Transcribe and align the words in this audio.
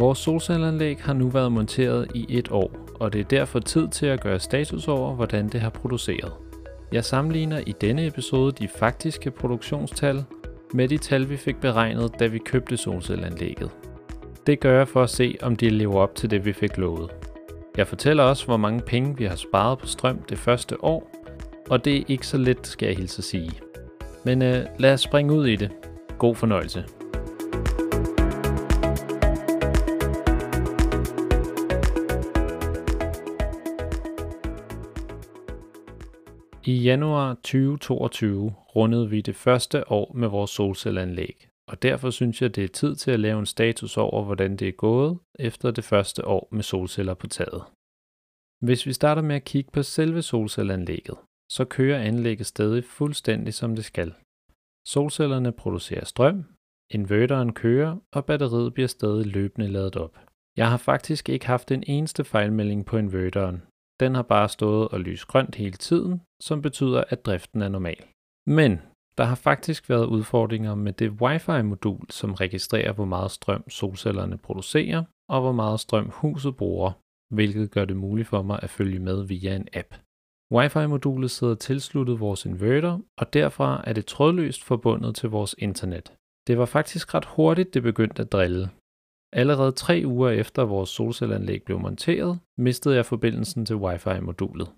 Vores 0.00 0.18
solcelleanlæg 0.18 0.98
har 1.00 1.12
nu 1.12 1.28
været 1.28 1.52
monteret 1.52 2.08
i 2.14 2.26
et 2.28 2.50
år, 2.50 2.70
og 3.00 3.12
det 3.12 3.20
er 3.20 3.24
derfor 3.24 3.58
tid 3.58 3.88
til 3.88 4.06
at 4.06 4.20
gøre 4.20 4.38
status 4.38 4.88
over, 4.88 5.14
hvordan 5.14 5.48
det 5.48 5.60
har 5.60 5.70
produceret. 5.70 6.32
Jeg 6.92 7.04
sammenligner 7.04 7.60
i 7.66 7.74
denne 7.80 8.06
episode 8.06 8.52
de 8.52 8.68
faktiske 8.68 9.30
produktionstal 9.30 10.24
med 10.74 10.88
de 10.88 10.98
tal, 10.98 11.28
vi 11.28 11.36
fik 11.36 11.60
beregnet, 11.60 12.10
da 12.18 12.26
vi 12.26 12.38
købte 12.38 12.76
solcelleanlægget. 12.76 13.70
Det 14.46 14.60
gør 14.60 14.78
jeg 14.78 14.88
for 14.88 15.02
at 15.02 15.10
se, 15.10 15.36
om 15.42 15.56
de 15.56 15.70
lever 15.70 15.96
op 15.96 16.14
til 16.14 16.30
det, 16.30 16.44
vi 16.44 16.52
fik 16.52 16.76
lovet. 16.76 17.10
Jeg 17.76 17.86
fortæller 17.86 18.22
også, 18.22 18.46
hvor 18.46 18.56
mange 18.56 18.80
penge 18.80 19.16
vi 19.16 19.24
har 19.24 19.36
sparet 19.36 19.78
på 19.78 19.86
strøm 19.86 20.18
det 20.28 20.38
første 20.38 20.84
år, 20.84 21.10
og 21.70 21.84
det 21.84 21.96
er 21.96 22.04
ikke 22.08 22.26
så 22.26 22.38
let, 22.38 22.66
skal 22.66 22.86
jeg 22.86 22.96
hilse 22.96 23.18
at 23.18 23.24
sige. 23.24 23.52
Men 24.24 24.42
øh, 24.42 24.66
lad 24.78 24.92
os 24.92 25.00
springe 25.00 25.34
ud 25.34 25.46
i 25.46 25.56
det. 25.56 25.70
God 26.18 26.34
fornøjelse. 26.34 26.84
I 36.70 36.76
januar 36.82 37.34
2022 37.34 38.54
rundede 38.76 39.10
vi 39.10 39.20
det 39.20 39.36
første 39.36 39.92
år 39.92 40.12
med 40.14 40.28
vores 40.28 40.50
solcelleanlæg, 40.50 41.48
og 41.68 41.82
derfor 41.82 42.10
synes 42.10 42.42
jeg, 42.42 42.56
det 42.56 42.64
er 42.64 42.68
tid 42.68 42.94
til 42.96 43.10
at 43.10 43.20
lave 43.20 43.38
en 43.38 43.46
status 43.46 43.96
over, 43.96 44.24
hvordan 44.24 44.56
det 44.56 44.68
er 44.68 44.72
gået 44.72 45.18
efter 45.38 45.70
det 45.70 45.84
første 45.84 46.26
år 46.26 46.48
med 46.52 46.62
solceller 46.62 47.14
på 47.14 47.26
taget. 47.26 47.62
Hvis 48.66 48.86
vi 48.86 48.92
starter 48.92 49.22
med 49.22 49.36
at 49.36 49.44
kigge 49.44 49.70
på 49.70 49.82
selve 49.82 50.22
solcelleanlægget, 50.22 51.18
så 51.50 51.64
kører 51.64 52.00
anlægget 52.00 52.46
stadig 52.46 52.84
fuldstændig 52.84 53.54
som 53.54 53.74
det 53.76 53.84
skal. 53.84 54.14
Solcellerne 54.86 55.52
producerer 55.52 56.04
strøm, 56.04 56.44
inverteren 56.90 57.52
kører, 57.52 57.96
og 58.12 58.24
batteriet 58.24 58.74
bliver 58.74 58.88
stadig 58.88 59.26
løbende 59.26 59.68
ladet 59.68 59.96
op. 59.96 60.18
Jeg 60.56 60.70
har 60.70 60.76
faktisk 60.76 61.28
ikke 61.28 61.46
haft 61.46 61.70
en 61.70 61.84
eneste 61.86 62.24
fejlmelding 62.24 62.86
på 62.86 62.96
inverteren. 62.96 63.62
Den 64.00 64.14
har 64.14 64.22
bare 64.22 64.48
stået 64.48 64.88
og 64.88 65.00
lyst 65.00 65.26
grønt 65.26 65.54
hele 65.54 65.76
tiden, 65.76 66.20
som 66.40 66.62
betyder, 66.62 67.04
at 67.08 67.26
driften 67.26 67.62
er 67.62 67.68
normal. 67.68 68.04
Men 68.46 68.80
der 69.18 69.24
har 69.24 69.34
faktisk 69.34 69.90
været 69.90 70.06
udfordringer 70.06 70.74
med 70.74 70.92
det 70.92 71.10
Wi-Fi-modul, 71.10 72.10
som 72.10 72.34
registrerer, 72.34 72.92
hvor 72.92 73.04
meget 73.04 73.30
strøm 73.30 73.70
solcellerne 73.70 74.38
producerer, 74.38 75.04
og 75.28 75.40
hvor 75.40 75.52
meget 75.52 75.80
strøm 75.80 76.10
huset 76.12 76.56
bruger, 76.56 76.92
hvilket 77.34 77.70
gør 77.70 77.84
det 77.84 77.96
muligt 77.96 78.28
for 78.28 78.42
mig 78.42 78.60
at 78.62 78.70
følge 78.70 78.98
med 78.98 79.26
via 79.26 79.56
en 79.56 79.68
app. 79.72 79.94
Wi-Fi-modulet 80.54 81.30
sidder 81.30 81.54
tilsluttet 81.54 82.20
vores 82.20 82.44
inverter, 82.44 82.98
og 83.18 83.32
derfra 83.32 83.82
er 83.86 83.92
det 83.92 84.06
trådløst 84.06 84.64
forbundet 84.64 85.16
til 85.16 85.28
vores 85.28 85.54
internet. 85.58 86.12
Det 86.46 86.58
var 86.58 86.66
faktisk 86.66 87.14
ret 87.14 87.24
hurtigt, 87.24 87.74
det 87.74 87.82
begyndte 87.82 88.22
at 88.22 88.32
drille. 88.32 88.70
Allerede 89.32 89.72
tre 89.72 90.02
uger 90.06 90.30
efter 90.30 90.62
vores 90.62 90.90
solcelleanlæg 90.90 91.62
blev 91.62 91.78
monteret, 91.78 92.38
mistede 92.58 92.96
jeg 92.96 93.06
forbindelsen 93.06 93.66
til 93.66 93.76
Wi-Fi-modulet. 93.76 94.68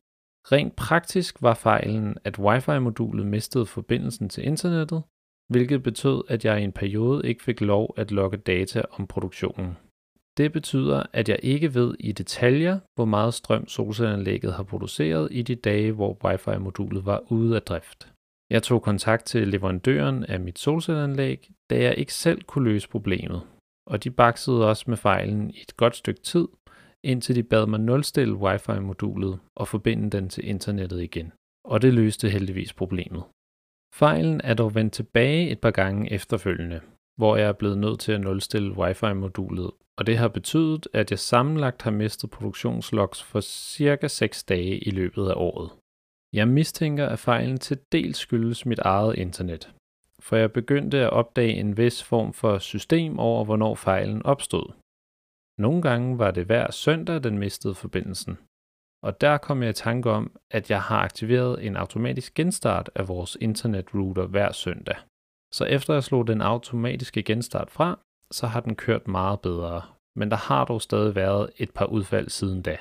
Rent 0.53 0.77
praktisk 0.77 1.43
var 1.43 1.55
fejlen, 1.55 2.17
at 2.25 2.39
Wi-Fi-modulet 2.39 3.27
mistede 3.27 3.67
forbindelsen 3.67 4.29
til 4.29 4.47
internettet, 4.47 5.03
hvilket 5.49 5.83
betød, 5.83 6.23
at 6.29 6.45
jeg 6.45 6.61
i 6.61 6.65
en 6.65 6.73
periode 6.73 7.29
ikke 7.29 7.43
fik 7.43 7.61
lov 7.61 7.95
at 7.97 8.11
logge 8.11 8.37
data 8.37 8.83
om 8.91 9.07
produktionen. 9.07 9.77
Det 10.37 10.53
betyder, 10.53 11.03
at 11.13 11.29
jeg 11.29 11.39
ikke 11.43 11.75
ved 11.75 11.95
i 12.01 12.13
detaljer, 12.13 12.79
hvor 12.95 13.05
meget 13.05 13.35
strøm 13.35 13.69
solcelleanlægget 13.69 14.53
har 14.53 14.63
produceret 14.63 15.29
i 15.31 15.43
de 15.43 15.55
dage, 15.55 15.93
hvor 15.93 16.19
Wi-Fi-modulet 16.25 17.07
var 17.07 17.33
ude 17.33 17.57
af 17.57 17.63
drift. 17.63 18.13
Jeg 18.51 18.63
tog 18.63 18.83
kontakt 18.83 19.25
til 19.25 19.49
leverandøren 19.49 20.25
af 20.25 20.41
mit 20.41 20.59
solcelleanlæg, 20.59 21.51
da 21.71 21.83
jeg 21.83 21.95
ikke 21.99 22.15
selv 22.15 22.43
kunne 22.43 22.65
løse 22.65 22.89
problemet, 22.89 23.43
og 23.87 24.05
de 24.05 24.11
baksede 24.11 24.69
også 24.69 24.85
med 24.87 24.97
fejlen 24.97 25.51
i 25.51 25.61
et 25.61 25.77
godt 25.77 25.97
stykke 25.97 26.21
tid, 26.21 26.49
indtil 27.05 27.37
de 27.37 27.43
bad 27.43 27.67
mig 27.67 27.81
nulstille 27.81 28.35
Wi-Fi-modulet 28.35 29.39
og 29.57 29.69
forbinde 29.69 30.11
den 30.11 30.29
til 30.29 30.49
internettet 30.49 31.03
igen. 31.03 31.33
Og 31.65 31.83
det 31.83 31.95
løste 31.95 32.29
heldigvis 32.29 32.73
problemet. 32.73 33.25
Fejlen 33.95 34.41
er 34.45 34.55
dog 34.55 34.75
vendt 34.75 34.93
tilbage 34.93 35.51
et 35.51 35.61
par 35.61 35.71
gange 35.71 36.13
efterfølgende, 36.13 36.81
hvor 37.17 37.37
jeg 37.37 37.49
er 37.49 37.53
blevet 37.53 37.79
nødt 37.79 38.01
til 38.01 38.13
at 38.13 38.21
nulstille 38.21 38.73
Wi-Fi-modulet, 38.73 39.71
og 39.99 40.07
det 40.07 40.19
har 40.19 40.29
betydet, 40.29 40.89
at 40.93 41.11
jeg 41.11 41.19
sammenlagt 41.19 41.83
har 41.83 41.91
mistet 41.91 42.31
produktionslogs 42.31 43.23
for 43.23 43.41
cirka 43.41 44.09
6 44.09 44.45
dage 44.45 44.79
i 44.79 44.91
løbet 44.91 45.29
af 45.29 45.35
året. 45.37 45.71
Jeg 46.33 46.49
mistænker, 46.49 47.07
at 47.07 47.19
fejlen 47.19 47.59
til 47.59 47.79
dels 47.93 48.19
skyldes 48.19 48.67
mit 48.67 48.79
eget 48.79 49.19
internet, 49.19 49.73
for 50.23 50.37
jeg 50.37 50.53
begyndte 50.53 50.99
at 50.99 51.11
opdage 51.11 51.53
en 51.53 51.77
vis 51.77 52.03
form 52.03 52.33
for 52.33 52.59
system 52.59 53.19
over, 53.19 53.45
hvornår 53.45 53.75
fejlen 53.75 54.27
opstod. 54.27 54.73
Nogle 55.59 55.83
gange 55.83 56.19
var 56.19 56.31
det 56.31 56.45
hver 56.47 56.71
søndag, 56.71 57.25
den 57.25 57.39
mistede 57.39 57.75
forbindelsen. 57.75 58.39
Og 59.03 59.21
der 59.21 59.39
kom 59.39 59.63
jeg 59.63 59.71
i 59.71 59.73
tanke 59.73 60.11
om, 60.11 60.37
at 60.51 60.71
jeg 60.71 60.83
har 60.83 60.99
aktiveret 60.99 61.67
en 61.67 61.77
automatisk 61.77 62.35
genstart 62.35 62.91
af 62.95 63.09
vores 63.09 63.37
internetrouter 63.41 64.27
hver 64.27 64.53
søndag. 64.53 64.97
Så 65.53 65.65
efter 65.65 65.95
jeg 65.95 66.05
slog 66.05 66.27
den 66.27 66.41
automatiske 66.41 67.23
genstart 67.23 67.71
fra, 67.71 67.99
så 68.31 68.47
har 68.47 68.61
den 68.61 68.75
kørt 68.75 69.09
meget 69.09 69.41
bedre. 69.41 69.83
Men 70.17 70.31
der 70.31 70.37
har 70.37 70.65
dog 70.65 70.83
stadig 70.83 71.15
været 71.15 71.51
et 71.57 71.71
par 71.75 71.87
udfald 71.87 72.29
siden 72.29 72.63
da. 72.63 72.77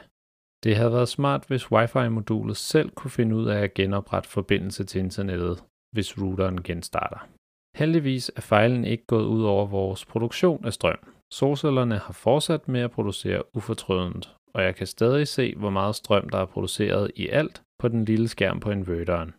Det 0.63 0.75
havde 0.75 0.91
været 0.91 1.09
smart, 1.09 1.45
hvis 1.47 1.71
Wi-Fi-modulet 1.71 2.57
selv 2.57 2.89
kunne 2.89 3.11
finde 3.11 3.35
ud 3.35 3.47
af 3.47 3.59
at 3.63 3.73
genoprette 3.73 4.29
forbindelse 4.29 4.83
til 4.83 4.99
internettet, 4.99 5.63
hvis 5.91 6.21
routeren 6.21 6.63
genstarter. 6.63 7.27
Heldigvis 7.75 8.31
er 8.35 8.41
fejlen 8.41 8.85
ikke 8.85 9.05
gået 9.05 9.25
ud 9.25 9.43
over 9.43 9.65
vores 9.65 10.05
produktion 10.05 10.65
af 10.65 10.73
strøm. 10.73 10.99
Solcellerne 11.33 11.97
har 11.97 12.13
fortsat 12.13 12.67
med 12.67 12.81
at 12.81 12.91
producere 12.91 13.43
ufortrødent, 13.55 14.35
og 14.53 14.63
jeg 14.63 14.75
kan 14.75 14.87
stadig 14.87 15.27
se, 15.27 15.55
hvor 15.55 15.69
meget 15.69 15.95
strøm, 15.95 16.29
der 16.29 16.37
er 16.37 16.45
produceret 16.45 17.11
i 17.15 17.27
alt 17.27 17.61
på 17.79 17.87
den 17.87 18.05
lille 18.05 18.27
skærm 18.27 18.59
på 18.59 18.71
inverteren. 18.71 19.33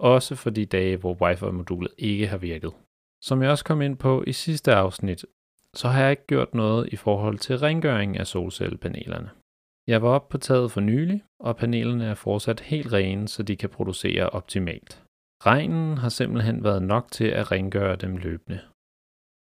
Også 0.00 0.36
for 0.36 0.50
de 0.50 0.66
dage, 0.66 0.96
hvor 0.96 1.14
wifi-modulet 1.14 1.92
ikke 1.98 2.26
har 2.26 2.38
virket. 2.38 2.72
Som 3.22 3.42
jeg 3.42 3.50
også 3.50 3.64
kom 3.64 3.82
ind 3.82 3.96
på 3.96 4.24
i 4.26 4.32
sidste 4.32 4.74
afsnit, 4.74 5.24
så 5.76 5.88
har 5.88 6.02
jeg 6.02 6.10
ikke 6.10 6.26
gjort 6.26 6.54
noget 6.54 6.92
i 6.92 6.96
forhold 6.96 7.38
til 7.38 7.58
rengøring 7.58 8.18
af 8.18 8.26
solcellepanelerne. 8.26 9.30
Jeg 9.86 10.02
var 10.02 10.08
oppe 10.08 10.30
på 10.30 10.38
taget 10.38 10.72
for 10.72 10.80
nylig, 10.80 11.24
og 11.40 11.56
panelerne 11.56 12.04
er 12.04 12.14
fortsat 12.14 12.60
helt 12.60 12.92
rene, 12.92 13.28
så 13.28 13.42
de 13.42 13.56
kan 13.56 13.70
producere 13.70 14.30
optimalt. 14.30 15.02
Regnen 15.46 15.98
har 15.98 16.08
simpelthen 16.08 16.64
været 16.64 16.82
nok 16.82 17.10
til 17.12 17.24
at 17.24 17.52
rengøre 17.52 17.96
dem 17.96 18.16
løbende. 18.16 18.60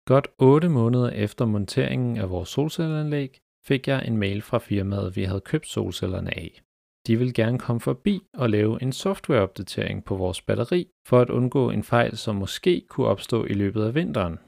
Godt 0.08 0.28
8 0.40 0.70
måneder 0.70 1.10
efter 1.10 1.46
monteringen 1.46 2.18
af 2.18 2.30
vores 2.30 2.50
solcelleanlæg 2.50 3.40
fik 3.68 3.88
jeg 3.88 4.08
en 4.08 4.18
mail 4.18 4.42
fra 4.42 4.58
firmaet, 4.58 5.16
vi 5.16 5.24
havde 5.24 5.42
købt 5.42 5.68
solcellerne 5.68 6.38
af. 6.38 6.62
De 7.08 7.18
vil 7.20 7.34
gerne 7.34 7.60
komme 7.60 7.80
forbi 7.80 8.22
og 8.34 8.50
lave 8.50 8.82
en 8.82 8.92
softwareopdatering 8.92 10.06
på 10.06 10.16
vores 10.16 10.42
batteri 10.42 10.88
for 11.08 11.20
at 11.20 11.30
undgå 11.30 11.70
en 11.70 11.84
fejl, 11.84 12.18
som 12.18 12.36
måske 12.36 12.82
kunne 12.90 13.08
opstå 13.08 13.46
i 13.46 13.54
løbet 13.54 13.84
af 13.84 13.96
vinteren. 13.96 14.40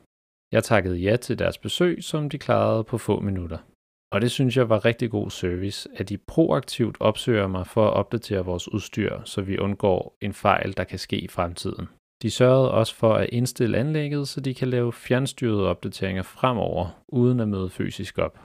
Jeg 0.52 0.64
takkede 0.64 0.98
ja 0.98 1.16
til 1.16 1.40
deres 1.40 1.58
besøg, 1.58 2.04
som 2.04 2.30
de 2.30 2.38
klarede 2.38 2.84
på 2.84 2.98
få 2.98 3.20
minutter. 3.20 3.58
Og 4.12 4.22
det 4.22 4.32
synes 4.32 4.58
jeg 4.58 4.70
var 4.70 4.86
rigtig 4.86 5.12
god 5.12 5.30
service, 5.30 5.90
at 5.96 6.10
de 6.10 6.18
proaktivt 6.18 6.98
opsøger 7.00 7.48
mig 7.48 7.68
for 7.68 7.88
at 7.88 7.94
opdatere 7.94 8.46
vores 8.46 8.74
udstyr, 8.74 9.22
så 9.24 9.42
vi 9.42 9.58
undgår 9.58 10.18
en 10.22 10.34
fejl, 10.34 10.78
der 10.78 10.84
kan 10.84 11.00
ske 11.00 11.18
i 11.20 11.28
fremtiden. 11.28 11.88
De 12.22 12.32
sørgede 12.32 12.72
også 12.72 12.96
for 12.96 13.14
at 13.14 13.30
indstille 13.32 13.78
anlægget, 13.78 14.28
så 14.28 14.42
de 14.42 14.54
kan 14.54 14.68
lave 14.68 14.94
fjernstyrede 14.94 15.68
opdateringer 15.68 16.24
fremover, 16.24 17.04
uden 17.08 17.40
at 17.40 17.48
møde 17.48 17.70
fysisk 17.70 18.18
op. 18.18 18.40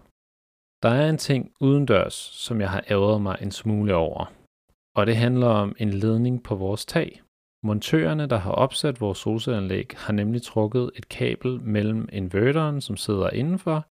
Der 0.82 0.88
er 0.88 1.08
en 1.08 1.18
ting 1.18 1.52
udendørs, 1.60 2.14
som 2.14 2.60
jeg 2.60 2.70
har 2.70 2.84
æret 2.90 3.22
mig 3.22 3.36
en 3.42 3.50
smule 3.50 3.94
over. 3.94 4.32
Og 4.96 5.06
det 5.06 5.16
handler 5.16 5.46
om 5.46 5.74
en 5.78 5.90
ledning 5.90 6.42
på 6.42 6.54
vores 6.54 6.86
tag. 6.86 7.22
Montørerne, 7.64 8.26
der 8.26 8.36
har 8.36 8.52
opsat 8.52 9.00
vores 9.00 9.18
solcelleanlæg, 9.18 9.86
har 9.96 10.12
nemlig 10.12 10.42
trukket 10.42 10.90
et 10.96 11.08
kabel 11.08 11.60
mellem 11.60 12.08
inverteren, 12.12 12.80
som 12.80 12.96
sidder 12.96 13.30
indenfor, 13.30 13.86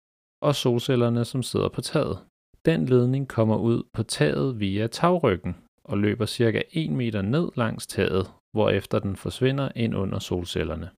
og 0.42 0.56
solcellerne, 0.56 1.26
som 1.26 1.44
sidder 1.44 1.70
på 1.70 1.82
taget. 1.82 2.20
Den 2.66 2.86
ledning 2.86 3.28
kommer 3.28 3.58
ud 3.58 3.84
på 3.94 4.04
taget 4.04 4.60
via 4.60 4.88
tagryggen 4.88 5.56
og 5.84 5.98
løber 5.98 6.26
cirka 6.26 6.62
1 6.72 6.92
meter 6.92 7.22
ned 7.22 7.50
langs 7.56 7.88
taget, 7.88 8.32
hvorefter 8.52 9.00
den 9.00 9.16
forsvinder 9.16 9.70
ind 9.76 9.96
under 9.96 10.20
solcellerne. 10.20 10.90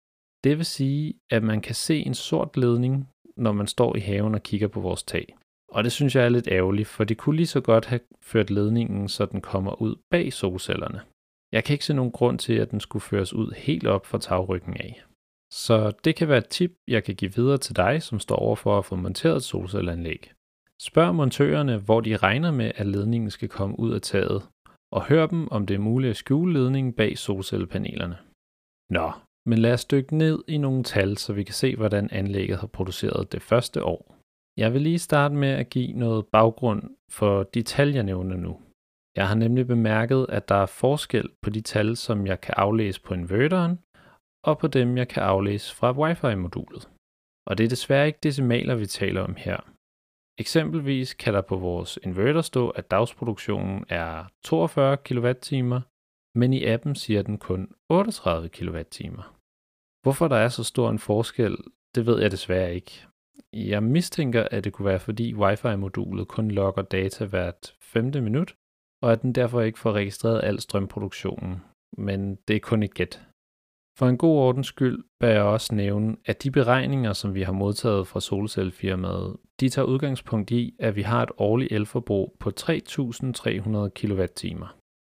Det 0.44 0.58
vil 0.58 0.66
sige, 0.66 1.14
at 1.30 1.44
man 1.44 1.62
kan 1.62 1.76
se 1.76 2.00
en 2.00 2.14
sort 2.14 2.58
ledning, 2.58 3.10
når 3.38 3.52
man 3.52 3.68
står 3.68 3.96
i 3.96 4.00
haven 4.00 4.36
og 4.36 4.44
kigger 4.44 4.68
på 4.68 4.80
vores 4.80 5.04
tag. 5.04 5.36
Og 5.72 5.84
det 5.84 5.92
synes 5.92 6.16
jeg 6.16 6.26
er 6.26 6.30
lidt 6.30 6.48
ærgerligt, 6.48 6.88
for 6.88 7.04
det 7.04 7.18
kunne 7.18 7.36
lige 7.36 7.48
så 7.48 7.62
godt 7.62 7.86
have 7.86 8.00
ført 8.22 8.50
ledningen, 8.50 9.10
så 9.10 9.26
den 9.26 9.42
kommer 9.42 9.82
ud 9.82 9.96
bag 10.12 10.34
solcellerne. 10.34 11.02
Jeg 11.52 11.64
kan 11.64 11.74
ikke 11.74 11.86
se 11.86 11.94
nogen 11.94 12.12
grund 12.12 12.40
til, 12.40 12.54
at 12.54 12.72
den 12.72 12.80
skulle 12.80 13.02
føres 13.02 13.34
ud 13.34 13.54
helt 13.58 13.88
op 13.88 14.06
fra 14.06 14.18
tagryggen 14.18 14.74
af. 14.74 15.04
Så 15.52 15.92
det 16.04 16.16
kan 16.16 16.28
være 16.28 16.38
et 16.38 16.50
tip, 16.50 16.72
jeg 16.88 17.04
kan 17.04 17.16
give 17.16 17.36
videre 17.36 17.58
til 17.58 17.76
dig, 17.76 18.04
som 18.04 18.20
står 18.20 18.36
over 18.36 18.56
for 18.56 18.78
at 18.78 18.86
få 18.86 18.96
monteret 18.96 19.36
et 19.36 19.44
solcelleanlæg. 19.44 20.32
Spørg 20.82 21.16
montørerne, 21.16 21.78
hvor 21.78 22.02
de 22.02 22.18
regner 22.18 22.52
med, 22.52 22.72
at 22.76 22.88
ledningen 22.88 23.32
skal 23.32 23.50
komme 23.50 23.80
ud 23.80 23.94
af 23.94 24.02
taget, 24.02 24.44
og 24.92 25.06
hør 25.06 25.26
dem, 25.26 25.48
om 25.52 25.66
det 25.66 25.74
er 25.74 25.80
muligt 25.80 26.12
at 26.12 26.18
skjule 26.18 26.54
ledningen 26.54 26.94
bag 26.94 27.18
solcellepanelerne. 27.18 28.18
Nå, 28.90 29.12
men 29.46 29.60
lad 29.60 29.74
os 29.74 29.86
dykke 29.86 30.18
ned 30.18 30.44
i 30.48 30.58
nogle 30.58 30.84
tal, 30.84 31.18
så 31.18 31.34
vi 31.34 31.44
kan 31.44 31.54
se, 31.54 31.76
hvordan 31.76 32.10
anlægget 32.12 32.58
har 32.58 32.68
produceret 32.68 33.32
det 33.32 33.42
første 33.42 33.84
år. 33.84 34.16
Jeg 34.58 34.74
vil 34.74 34.82
lige 34.82 35.00
starte 35.00 35.36
med 35.36 35.50
at 35.50 35.70
give 35.70 35.94
noget 35.94 36.28
baggrund 36.28 36.84
for 37.12 37.44
de 37.44 37.62
tal, 37.62 37.94
jeg 37.94 38.04
nævner 38.04 38.38
nu. 38.38 38.58
Jeg 39.16 39.28
har 39.28 39.36
nemlig 39.36 39.68
bemærket, 39.68 40.26
at 40.30 40.50
der 40.50 40.56
er 40.56 40.66
forskel 40.66 41.30
på 41.42 41.50
de 41.50 41.62
tal, 41.62 41.96
som 41.96 42.28
jeg 42.28 42.42
kan 42.42 42.54
aflæse 42.58 43.02
på 43.02 43.14
inverteren, 43.14 43.80
og 44.44 44.58
på 44.60 44.68
dem, 44.68 44.98
jeg 44.98 45.08
kan 45.08 45.24
aflæse 45.24 45.76
fra 45.76 45.92
Wi-Fi-modulet. 45.92 46.90
Og 47.48 47.58
det 47.58 47.64
er 47.64 47.70
desværre 47.70 48.08
ikke 48.08 48.20
decimaler, 48.24 48.76
vi 48.76 48.86
taler 48.86 49.22
om 49.22 49.36
her. 49.36 49.58
Eksempelvis 50.40 51.14
kan 51.14 51.34
der 51.34 51.42
på 51.42 51.58
vores 51.58 52.00
inverter 52.04 52.42
stå, 52.42 52.70
at 52.70 52.92
dagsproduktionen 52.92 53.86
er 53.90 54.26
42 54.44 54.98
kWh, 54.98 55.82
men 56.36 56.54
i 56.54 56.66
appen 56.66 56.96
siger 56.96 57.22
den 57.22 57.38
kun 57.38 57.72
38 57.90 58.50
kWh. 58.50 59.24
Hvorfor 60.02 60.28
der 60.28 60.36
er 60.36 60.48
så 60.48 60.64
stor 60.64 60.90
en 60.90 61.00
forskel, 61.00 61.58
det 61.96 62.06
ved 62.06 62.22
jeg 62.22 62.32
desværre 62.32 62.76
ikke. 62.76 63.06
Jeg 63.54 63.84
mistænker, 63.84 64.48
at 64.52 64.64
det 64.64 64.74
kunne 64.74 64.86
være 64.86 65.00
fordi 65.00 65.34
Wi-Fi-modulet 65.34 66.28
kun 66.28 66.52
logger 66.52 66.82
data 66.82 67.26
hvert 67.26 67.76
femte 67.82 68.22
minut, 68.22 68.56
og 69.02 69.12
at 69.12 69.22
den 69.22 69.34
derfor 69.34 69.62
ikke 69.62 69.80
får 69.80 69.92
registreret 69.92 70.44
al 70.44 70.60
strømproduktionen. 70.60 71.62
Men 71.98 72.36
det 72.36 72.56
er 72.56 72.60
kun 72.60 72.84
et 72.84 72.94
gæt. 72.94 73.29
For 74.00 74.08
en 74.08 74.18
god 74.18 74.38
ordens 74.38 74.68
skyld 74.68 75.04
bør 75.20 75.30
jeg 75.30 75.42
også 75.42 75.76
nævne, 75.76 76.18
at 76.26 76.44
de 76.44 76.52
beregninger, 76.52 77.14
som 77.14 77.36
vi 77.36 77.42
har 77.42 77.52
modtaget 77.52 78.08
fra 78.08 78.22
solcellefirmaet, 78.22 79.38
de 79.60 79.70
tager 79.70 79.86
udgangspunkt 79.86 80.52
i, 80.52 80.76
at 80.80 80.96
vi 80.96 81.02
har 81.02 81.24
et 81.24 81.32
årligt 81.38 81.72
elforbrug 81.72 82.36
på 82.40 82.52
3.300 82.60 83.90
kWh. 83.90 84.68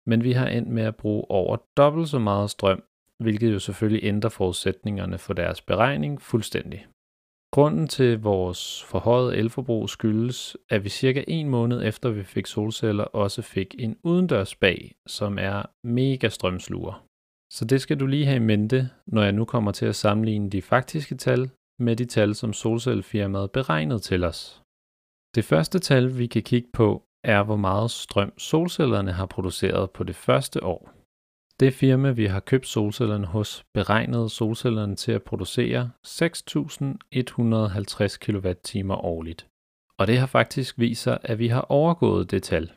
Men 0.07 0.24
vi 0.24 0.31
har 0.31 0.48
endt 0.48 0.69
med 0.69 0.83
at 0.83 0.95
bruge 0.95 1.31
over 1.31 1.57
dobbelt 1.78 2.10
så 2.10 2.19
meget 2.19 2.50
strøm, 2.50 2.83
hvilket 3.19 3.54
jo 3.54 3.60
selvfølgelig 3.60 4.04
ændrer 4.04 4.30
forudsætningerne 4.30 5.18
for 5.18 5.34
deres 5.34 5.62
beregning 5.62 6.22
fuldstændig. 6.22 6.88
Grunden 7.51 7.88
til 7.88 8.22
vores 8.22 8.84
forhøjet 8.84 9.38
elforbrug 9.38 9.89
skyldes, 9.89 10.57
at 10.69 10.84
vi 10.84 10.89
cirka 10.89 11.24
en 11.27 11.50
måned 11.50 11.84
efter 11.84 12.10
vi 12.10 12.24
fik 12.24 12.45
solceller 12.45 13.04
også 13.04 13.42
fik 13.42 13.75
en 13.80 13.98
udendørs 14.04 14.56
bag, 14.56 14.92
som 15.07 15.38
er 15.39 15.63
mega 15.84 16.30
strømsluger. 16.30 17.11
Så 17.56 17.65
det 17.65 17.81
skal 17.81 18.00
du 18.00 18.06
lige 18.06 18.25
have 18.25 18.36
i 18.36 18.39
mente, 18.39 18.89
når 19.07 19.24
jeg 19.24 19.31
nu 19.31 19.45
kommer 19.45 19.71
til 19.71 19.86
at 19.86 19.95
sammenligne 19.95 20.50
de 20.50 20.62
faktiske 20.62 21.15
tal 21.15 21.50
med 21.80 21.95
de 21.95 22.06
tal, 22.06 22.36
som 22.36 22.53
solcellefirmaet 22.53 23.51
beregnede 23.51 24.00
til 24.00 24.24
os. 24.24 24.62
Det 25.36 25.45
første 25.45 25.80
tal, 25.80 26.18
vi 26.18 26.27
kan 26.27 26.44
kigge 26.44 26.69
på, 26.74 27.03
er 27.24 27.44
hvor 27.44 27.56
meget 27.56 27.92
strøm 27.92 28.33
solcellerne 28.38 29.12
har 29.12 29.25
produceret 29.25 29.92
på 29.92 30.03
det 30.03 30.15
første 30.15 30.63
år. 30.63 30.92
Det 31.59 31.74
firma, 31.74 32.12
vi 32.12 32.25
har 32.25 32.39
købt 32.39 32.68
solcellerne 32.68 33.27
hos, 33.27 33.65
beregnede 33.74 34.30
solcellerne 34.30 34.95
til 34.95 35.12
at 35.12 35.24
producere 35.24 35.92
6.150 36.07 38.18
kWh 38.18 38.89
årligt. 38.89 39.48
Og 39.98 40.07
det 40.07 40.18
har 40.18 40.27
faktisk 40.27 40.80
vist 40.80 41.03
sig, 41.03 41.18
at 41.24 41.39
vi 41.39 41.48
har 41.48 41.62
overgået 41.62 42.31
det 42.31 42.44
tal. 42.44 42.71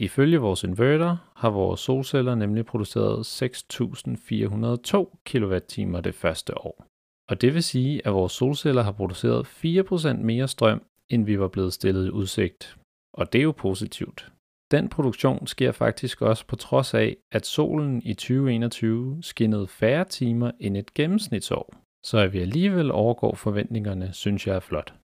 Ifølge 0.00 0.38
vores 0.38 0.64
inverter 0.64 1.16
har 1.36 1.50
vores 1.50 1.80
solceller 1.80 2.34
nemlig 2.34 2.66
produceret 2.66 3.42
6.402 3.42 5.18
kWh 5.24 6.04
det 6.04 6.14
første 6.14 6.58
år. 6.58 6.84
Og 7.28 7.40
det 7.40 7.54
vil 7.54 7.62
sige, 7.62 8.06
at 8.06 8.12
vores 8.12 8.32
solceller 8.32 8.82
har 8.82 8.92
produceret 8.92 9.46
4% 9.46 10.12
mere 10.12 10.48
strøm, 10.48 10.82
end 11.08 11.24
vi 11.24 11.38
var 11.38 11.48
blevet 11.48 11.72
stillet 11.72 12.06
i 12.06 12.10
udsigt. 12.10 12.76
Og 13.12 13.32
det 13.32 13.38
er 13.38 13.42
jo 13.42 13.52
positivt. 13.52 14.32
Den 14.70 14.88
produktion 14.88 15.46
sker 15.46 15.72
faktisk 15.72 16.22
også 16.22 16.46
på 16.46 16.56
trods 16.56 16.94
af, 16.94 17.16
at 17.32 17.46
solen 17.46 18.02
i 18.04 18.14
2021 18.14 19.18
skinnede 19.22 19.66
færre 19.66 20.04
timer 20.04 20.50
end 20.60 20.76
et 20.76 20.94
gennemsnitsår. 20.94 21.74
Så 22.04 22.18
at 22.18 22.32
vi 22.32 22.38
alligevel 22.38 22.90
overgår 22.90 23.34
forventningerne, 23.34 24.12
synes 24.12 24.46
jeg 24.46 24.56
er 24.56 24.60
flot. 24.60 24.94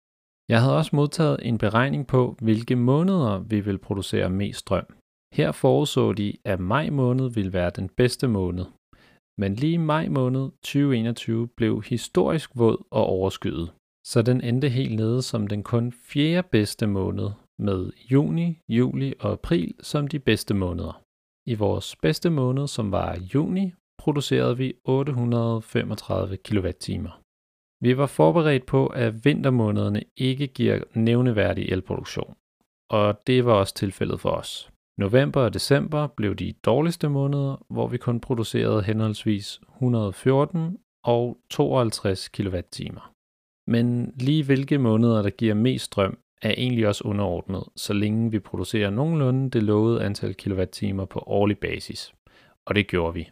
Jeg 0.48 0.60
havde 0.62 0.76
også 0.76 0.96
modtaget 0.96 1.38
en 1.43 1.58
beregning 1.58 2.06
på, 2.06 2.37
hvilke 2.40 2.76
måneder 2.76 3.38
vi 3.38 3.60
vil 3.60 3.78
producere 3.78 4.31
mest 4.31 4.58
strøm. 4.58 4.87
Her 5.34 5.52
forudså 5.52 6.12
de, 6.12 6.37
at 6.44 6.60
maj 6.60 6.90
måned 6.90 7.31
ville 7.31 7.52
være 7.52 7.70
den 7.70 7.88
bedste 7.88 8.28
måned. 8.28 8.64
Men 9.38 9.54
lige 9.54 9.78
maj 9.78 10.08
måned 10.08 10.50
2021 10.50 11.48
blev 11.48 11.82
historisk 11.82 12.50
våd 12.54 12.84
og 12.90 13.04
overskyet, 13.06 13.72
så 14.06 14.22
den 14.22 14.40
endte 14.40 14.69
helt 14.69 14.96
nede 14.96 15.22
som 15.22 15.46
den 15.46 15.62
kun 15.62 15.93
fjerde 15.93 16.49
bedste 16.52 16.87
måned, 16.87 17.31
med 17.58 17.92
juni, 18.12 18.58
juli 18.69 19.14
og 19.20 19.32
april 19.32 19.75
som 19.81 20.08
de 20.08 20.19
bedste 20.19 20.54
måneder. 20.54 21.02
I 21.46 21.54
vores 21.54 21.96
bedste 21.96 22.31
måned, 22.31 22.66
som 22.66 22.92
var 22.92 23.19
juni, 23.34 23.72
producerede 23.99 24.56
vi 24.56 24.75
835 24.84 26.37
kWh. 26.37 27.25
Vi 27.81 27.96
var 27.96 28.06
forberedt 28.06 28.67
på, 28.67 28.87
at 28.87 29.25
vintermånederne 29.25 30.02
ikke 30.17 30.46
giver 30.46 30.82
nævneværdig 30.94 31.64
elproduktion, 31.69 32.37
og 32.90 33.26
det 33.26 33.44
var 33.44 33.52
også 33.52 33.75
tilfældet 33.75 34.20
for 34.20 34.31
os. 34.31 34.70
November 34.99 35.40
og 35.40 35.55
december 35.55 36.06
blev 36.06 36.34
de 36.34 36.52
dårligste 36.52 37.08
måneder, 37.08 37.64
hvor 37.69 37.87
vi 37.88 37.99
kun 37.99 38.20
producerede 38.20 38.82
henholdsvis 38.82 39.61
114 39.75 40.78
og 41.05 41.38
52 41.50 42.28
kWh. 42.28 42.96
Men 43.67 44.12
lige 44.20 44.44
hvilke 44.44 44.78
måneder, 44.78 45.23
der 45.23 45.31
giver 45.31 45.55
mest 45.55 45.84
strøm, 45.84 46.19
er 46.43 46.50
egentlig 46.50 46.88
også 46.88 47.05
underordnet, 47.05 47.64
så 47.76 47.93
længe 47.93 48.31
vi 48.31 48.38
producerer 48.38 48.90
nogenlunde 48.90 49.50
det 49.50 49.62
lovede 49.62 50.05
antal 50.05 50.34
kilowattimer 50.34 51.05
på 51.05 51.19
årlig 51.26 51.58
basis. 51.58 52.14
Og 52.67 52.75
det 52.75 52.87
gjorde 52.87 53.14
vi. 53.14 53.31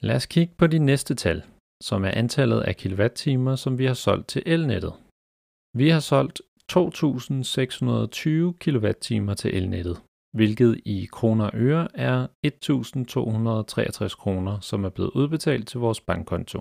Lad 0.00 0.16
os 0.16 0.26
kigge 0.26 0.54
på 0.58 0.66
de 0.66 0.78
næste 0.78 1.14
tal, 1.14 1.42
som 1.88 2.04
er 2.04 2.10
antallet 2.10 2.60
af 2.60 2.76
kilowattimer, 2.76 3.54
som 3.56 3.78
vi 3.78 3.84
har 3.84 3.94
solgt 3.94 4.28
til 4.28 4.42
elnettet. 4.46 4.92
Vi 5.80 5.88
har 5.88 6.00
solgt 6.00 6.42
2.620 6.72 6.78
kWh 8.62 9.34
til 9.34 9.50
elnettet, 9.58 9.96
hvilket 10.32 10.80
i 10.84 11.08
kroner 11.12 11.44
og 11.44 11.52
øre 11.54 11.88
er 11.94 12.26
1.263 12.46 14.16
kroner, 14.22 14.60
som 14.60 14.84
er 14.84 14.88
blevet 14.88 15.10
udbetalt 15.10 15.68
til 15.68 15.80
vores 15.80 16.00
bankkonto. 16.00 16.60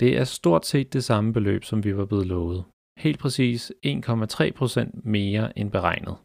Det 0.00 0.18
er 0.18 0.24
stort 0.24 0.66
set 0.66 0.92
det 0.92 1.04
samme 1.04 1.32
beløb, 1.32 1.64
som 1.64 1.84
vi 1.84 1.96
var 1.96 2.04
blevet 2.04 2.26
lovet. 2.26 2.64
Helt 2.98 3.18
præcis 3.18 3.72
1,3% 3.86 5.00
mere 5.04 5.58
end 5.58 5.70
beregnet. 5.70 6.16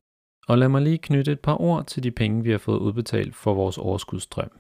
Og 0.48 0.58
lad 0.58 0.70
mig 0.70 0.82
lige 0.82 0.98
knytte 0.98 1.32
et 1.32 1.40
par 1.40 1.62
ord 1.62 1.86
til 1.86 2.04
de 2.04 2.12
penge, 2.12 2.44
vi 2.44 2.52
har 2.52 2.58
fået 2.58 2.80
udbetalt 2.80 3.36
for 3.36 3.54
vores 3.54 3.78
overskudsstrøm. 3.78 4.52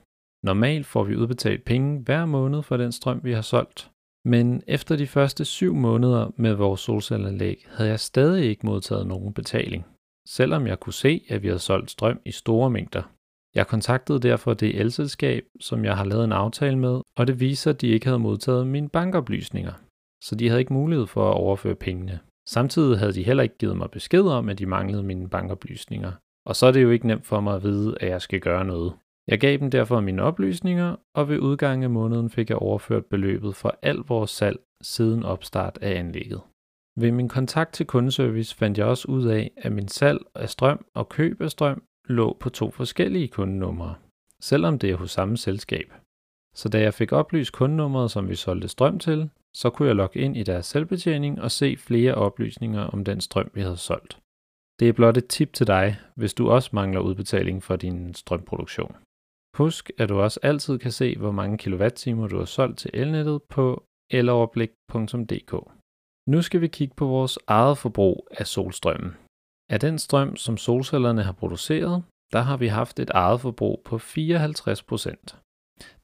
Normalt 0.48 0.86
får 0.86 1.04
vi 1.04 1.16
udbetalt 1.16 1.64
penge 1.66 2.02
hver 2.06 2.26
måned 2.26 2.64
for 2.64 2.78
den 2.78 2.92
strøm, 2.92 3.20
vi 3.24 3.34
har 3.34 3.42
solgt. 3.42 3.92
Men 4.26 4.64
efter 4.68 4.96
de 4.96 5.08
første 5.08 5.46
syv 5.46 5.74
måneder 5.74 6.32
med 6.38 6.54
vores 6.54 6.82
solcelleranlæg 6.82 7.66
havde 7.70 7.90
jeg 7.90 8.00
stadig 8.00 8.46
ikke 8.46 8.66
modtaget 8.66 9.08
nogen 9.08 9.34
betaling, 9.34 9.86
selvom 10.28 10.68
jeg 10.68 10.80
kunne 10.80 10.94
se, 10.94 11.22
at 11.30 11.44
vi 11.44 11.48
havde 11.48 11.60
solgt 11.60 11.92
strøm 11.92 12.20
i 12.26 12.32
store 12.32 12.70
mængder. 12.70 13.04
Jeg 13.56 13.68
kontaktede 13.68 14.20
derfor 14.20 14.54
det 14.54 14.80
elselskab, 14.80 15.44
som 15.60 15.86
jeg 15.86 15.98
har 15.98 16.06
lavet 16.06 16.24
en 16.24 16.32
aftale 16.32 16.78
med, 16.78 17.02
og 17.18 17.28
det 17.28 17.40
viser, 17.40 17.72
at 17.72 17.82
de 17.82 17.88
ikke 17.88 18.06
havde 18.06 18.20
modtaget 18.20 18.68
mine 18.68 18.90
bankoplysninger 18.90 19.74
så 20.24 20.36
de 20.36 20.48
havde 20.48 20.62
ikke 20.62 20.74
mulighed 20.74 21.08
for 21.08 21.30
at 21.30 21.34
overføre 21.34 21.76
pengene. 21.76 22.20
Samtidig 22.48 23.00
havde 23.00 23.14
de 23.14 23.24
heller 23.24 23.44
ikke 23.44 23.58
givet 23.58 23.78
mig 23.78 23.92
besked 23.92 24.22
om, 24.22 24.50
at 24.50 24.60
de 24.60 24.66
manglede 24.66 25.04
mine 25.04 25.30
bankoplysninger. 25.30 26.12
Og 26.46 26.56
så 26.56 26.66
er 26.66 26.72
det 26.72 26.84
jo 26.84 26.90
ikke 26.90 27.08
nemt 27.08 27.26
for 27.26 27.40
mig 27.40 27.56
at 27.56 27.64
vide, 27.64 27.98
at 28.02 28.10
jeg 28.10 28.22
skal 28.22 28.40
gøre 28.40 28.66
noget. 28.66 28.94
Jeg 29.28 29.40
gav 29.40 29.58
dem 29.58 29.72
derfor 29.72 30.00
mine 30.00 30.22
oplysninger, 30.22 30.96
og 31.16 31.30
ved 31.30 31.40
udgangen 31.40 31.84
af 31.84 31.90
måneden 31.90 32.30
fik 32.30 32.50
jeg 32.50 32.58
overført 32.58 33.06
beløbet 33.06 33.56
for 33.56 33.78
al 33.82 33.96
vores 33.96 34.32
salg 34.32 34.60
siden 34.82 35.24
opstart 35.24 35.78
af 35.82 36.00
anlægget. 36.00 36.42
Ved 37.00 37.12
min 37.12 37.30
kontakt 37.30 37.74
til 37.74 37.86
kundeservice 37.86 38.56
fandt 38.56 38.78
jeg 38.78 38.86
også 38.86 39.08
ud 39.08 39.26
af, 39.26 39.52
at 39.58 39.72
min 39.72 39.88
salg 39.88 40.20
af 40.36 40.50
strøm 40.50 40.86
og 40.94 41.10
køb 41.10 41.42
af 41.42 41.52
strøm 41.52 41.84
lå 42.06 42.38
på 42.40 42.50
to 42.50 42.72
forskellige 42.72 43.28
kundenumre, 43.28 43.96
selvom 44.42 44.80
det 44.80 44.92
er 44.92 44.96
hos 44.96 45.12
samme 45.12 45.38
selskab. 45.38 45.94
Så 46.56 46.70
da 46.70 46.82
jeg 46.82 46.94
fik 46.94 47.12
oplyst 47.12 47.54
kundenummeret, 47.54 48.12
som 48.12 48.30
vi 48.30 48.36
solgte 48.36 48.68
strøm 48.68 49.00
til, 49.00 49.30
så 49.56 49.70
kunne 49.70 49.88
jeg 49.88 49.96
logge 49.96 50.20
ind 50.20 50.38
i 50.38 50.44
deres 50.44 50.66
selvbetjening 50.66 51.42
og 51.42 51.52
se 51.52 51.78
flere 51.78 52.16
oplysninger 52.16 52.82
om 52.82 53.04
den 53.04 53.22
strøm, 53.22 53.52
vi 53.54 53.62
havde 53.62 53.78
solgt. 53.78 54.20
Det 54.80 54.90
er 54.90 54.94
blot 54.94 55.18
et 55.18 55.28
tip 55.28 55.54
til 55.54 55.68
dig, 55.68 55.98
hvis 56.16 56.34
du 56.34 56.50
også 56.50 56.70
mangler 56.74 57.02
udbetaling 57.02 57.64
for 57.64 57.76
din 57.76 58.14
strømproduktion. 58.14 58.96
Husk, 59.58 59.92
at 59.98 60.10
du 60.10 60.20
også 60.20 60.40
altid 60.44 60.80
kan 60.80 60.92
se, 60.92 61.18
hvor 61.18 61.32
mange 61.32 61.58
kilowattimer 61.58 62.28
du 62.28 62.38
har 62.38 62.46
solgt 62.46 62.80
til 62.80 62.92
elnettet 62.94 63.44
på 63.44 63.84
eloverblik.dk. 64.12 65.54
Nu 66.28 66.42
skal 66.42 66.62
vi 66.62 66.68
kigge 66.68 66.96
på 66.96 67.06
vores 67.06 67.40
eget 67.48 67.78
forbrug 67.78 68.28
af 68.32 68.48
solstrømmen. 68.48 69.12
Af 69.70 69.80
den 69.80 70.00
strøm, 70.00 70.36
som 70.36 70.58
solcellerne 70.58 71.24
har 71.24 71.32
produceret, 71.32 72.04
der 72.34 72.42
har 72.42 72.58
vi 72.58 72.68
haft 72.68 73.00
et 73.00 73.10
eget 73.10 73.42
forbrug 73.42 73.82
på 73.86 73.96
54%. 73.96 74.04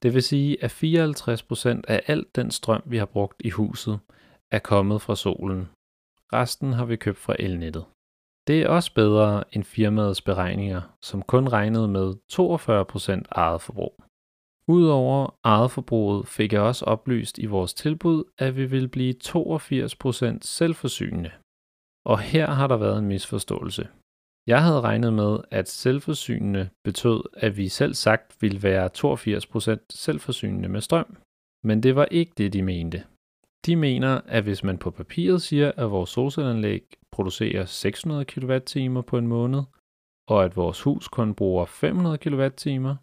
Det 0.02 0.14
vil 0.14 0.22
sige, 0.22 0.64
at 0.64 0.72
54% 0.72 1.80
af 1.88 2.02
al 2.06 2.26
den 2.34 2.50
strøm, 2.50 2.82
vi 2.86 2.96
har 2.96 3.06
brugt 3.06 3.42
i 3.44 3.50
huset, 3.50 4.00
er 4.50 4.58
kommet 4.58 5.02
fra 5.02 5.16
solen. 5.16 5.68
Resten 6.32 6.72
har 6.72 6.84
vi 6.84 6.96
købt 6.96 7.18
fra 7.18 7.36
elnettet. 7.38 7.84
Det 8.46 8.62
er 8.62 8.68
også 8.68 8.94
bedre 8.94 9.44
end 9.52 9.64
firmaets 9.64 10.22
beregninger, 10.22 10.96
som 11.02 11.22
kun 11.22 11.48
regnede 11.48 11.88
med 11.88 12.14
42% 12.32 13.22
eget 13.30 13.60
forbrug. 13.60 14.04
Udover 14.68 15.38
eget 15.44 15.70
forbruget 15.70 16.28
fik 16.28 16.52
jeg 16.52 16.60
også 16.60 16.84
oplyst 16.84 17.38
i 17.38 17.46
vores 17.46 17.74
tilbud, 17.74 18.24
at 18.38 18.56
vi 18.56 18.66
vil 18.66 18.88
blive 18.88 19.14
82% 19.24 20.38
selvforsynende. 20.40 21.30
Og 22.06 22.18
her 22.18 22.46
har 22.46 22.66
der 22.66 22.76
været 22.76 22.98
en 22.98 23.06
misforståelse. 23.06 23.88
Jeg 24.46 24.62
havde 24.62 24.80
regnet 24.80 25.12
med, 25.12 25.38
at 25.50 25.68
selvforsynende 25.68 26.68
betød, 26.84 27.22
at 27.32 27.56
vi 27.56 27.68
selv 27.68 27.94
sagt 27.94 28.36
ville 28.40 28.62
være 28.62 28.90
82% 28.98 29.86
selvforsynende 29.90 30.68
med 30.68 30.80
strøm. 30.80 31.16
Men 31.62 31.82
det 31.82 31.96
var 31.96 32.04
ikke 32.04 32.32
det, 32.38 32.52
de 32.52 32.62
mente. 32.62 33.04
De 33.66 33.76
mener, 33.76 34.20
at 34.26 34.42
hvis 34.42 34.64
man 34.64 34.78
på 34.78 34.90
papiret 34.90 35.42
siger, 35.42 35.72
at 35.76 35.90
vores 35.90 36.10
solcelleanlæg 36.10 36.82
producerer 37.14 37.64
600 37.64 38.24
kWh 38.24 39.04
på 39.10 39.18
en 39.18 39.26
måned, 39.26 39.62
og 40.28 40.44
at 40.44 40.56
vores 40.56 40.82
hus 40.82 41.08
kun 41.08 41.34
bruger 41.34 41.64
500 41.64 42.18
kWh, 42.18 42.96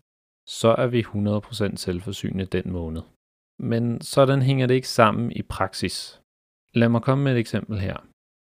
så 0.48 0.70
er 0.78 0.88
vi 0.88 1.02
100% 1.02 1.76
selvforsynende 1.76 2.46
den 2.46 2.72
måned. 2.72 3.02
Men 3.60 4.02
sådan 4.02 4.42
hænger 4.42 4.68
det 4.68 4.76
ikke 4.76 4.88
sammen 4.88 5.32
i 5.32 5.42
praksis. 5.42 6.22
Lad 6.74 6.90
mig 6.90 7.02
komme 7.02 7.24
med 7.24 7.32
et 7.32 7.40
eksempel 7.40 7.80
her. 7.80 7.98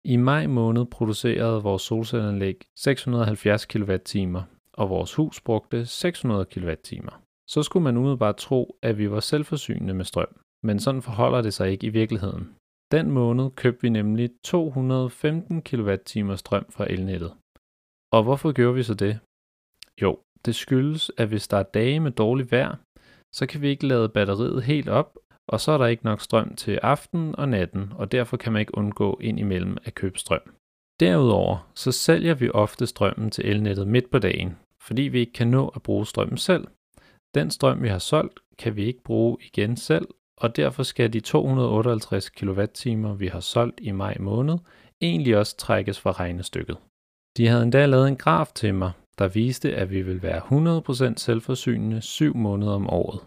I 0.06 0.16
maj 0.18 0.48
måned 0.48 0.86
producerede 0.86 1.64
vores 1.64 1.82
solcelleanlæg 1.82 2.58
670 2.76 3.66
kWh, 3.66 4.42
og 4.74 4.90
vores 4.90 5.16
hus 5.16 5.42
brugte 5.42 5.86
600 5.86 6.46
kWh. 6.46 7.08
Så 7.48 7.64
skulle 7.64 7.84
man 7.84 7.98
umiddelbart 7.98 8.38
tro, 8.38 8.78
at 8.82 8.98
vi 8.98 9.12
var 9.12 9.20
selvforsynende 9.20 9.94
med 9.94 10.06
strøm. 10.06 10.40
Men 10.64 10.80
sådan 10.80 11.02
forholder 11.02 11.42
det 11.42 11.54
sig 11.54 11.72
ikke 11.72 11.88
i 11.88 11.90
virkeligheden. 11.90 12.56
Den 12.92 13.12
måned 13.12 13.52
købte 13.52 13.82
vi 13.82 13.90
nemlig 13.90 14.30
215 14.44 15.62
kWh 15.62 16.36
strøm 16.36 16.66
fra 16.70 16.86
elnettet. 16.90 17.34
Og 18.12 18.24
hvorfor 18.24 18.52
gjorde 18.52 18.76
vi 18.76 18.84
så 18.84 18.94
det? 18.94 19.20
Jo, 20.02 20.20
det 20.46 20.56
skyldes, 20.56 21.12
at 21.18 21.28
hvis 21.28 21.48
der 21.48 21.58
er 21.58 21.64
dage 21.64 22.00
med 22.00 22.12
dårligt 22.12 22.52
vejr, 22.52 22.76
så 23.36 23.48
kan 23.48 23.62
vi 23.62 23.68
ikke 23.68 23.88
lade 23.88 24.10
batteriet 24.10 24.64
helt 24.64 24.90
op, 24.90 25.18
og 25.48 25.60
så 25.60 25.72
er 25.72 25.78
der 25.78 25.86
ikke 25.86 26.06
nok 26.06 26.22
strøm 26.22 26.56
til 26.56 26.80
aften 26.84 27.36
og 27.36 27.50
natten, 27.50 27.94
og 27.96 28.12
derfor 28.12 28.38
kan 28.38 28.54
man 28.54 28.60
ikke 28.60 28.78
undgå 28.78 29.18
ind 29.22 29.40
imellem 29.40 29.78
at 29.84 29.96
købe 29.96 30.20
strøm. 30.20 30.56
Derudover 31.00 31.72
så 31.76 31.92
sælger 31.92 32.34
vi 32.34 32.50
ofte 32.50 32.88
strømmen 32.88 33.32
til 33.32 33.46
elnettet 33.46 33.88
midt 33.88 34.10
på 34.12 34.20
dagen, 34.20 34.58
fordi 34.82 35.02
vi 35.02 35.20
ikke 35.20 35.34
kan 35.34 35.48
nå 35.48 35.68
at 35.68 35.84
bruge 35.84 36.06
strømmen 36.06 36.38
selv. 36.38 36.68
Den 37.36 37.52
strøm, 37.52 37.84
vi 37.84 37.88
har 37.88 38.00
solgt, 38.00 38.40
kan 38.58 38.76
vi 38.76 38.84
ikke 38.86 39.04
bruge 39.04 39.38
igen 39.42 39.78
selv, 39.78 40.08
og 40.40 40.56
derfor 40.56 40.84
skal 40.84 41.14
de 41.14 41.20
258 41.20 42.30
kWh, 42.30 43.20
vi 43.20 43.28
har 43.28 43.40
solgt 43.40 43.80
i 43.84 43.92
maj 43.92 44.18
måned, 44.20 44.58
egentlig 45.02 45.38
også 45.38 45.58
trækkes 45.58 46.00
fra 46.00 46.12
regnestykket. 46.12 46.78
De 47.38 47.48
havde 47.48 47.64
endda 47.64 47.86
lavet 47.86 48.08
en 48.08 48.16
graf 48.16 48.52
til 48.56 48.76
mig, 48.76 48.92
der 49.20 49.28
viste, 49.28 49.76
at 49.76 49.92
vi 49.92 50.02
vil 50.02 50.22
være 50.22 51.12
100% 51.12 51.14
selvforsynende 51.18 52.02
7 52.02 52.36
måneder 52.36 52.72
om 52.72 52.90
året. 52.90 53.22